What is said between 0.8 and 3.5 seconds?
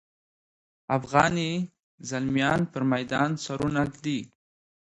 افغاني زلمیان پر میدان